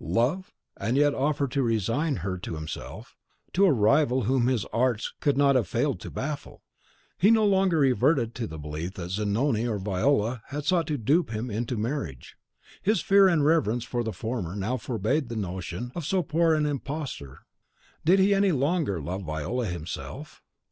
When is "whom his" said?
4.22-4.64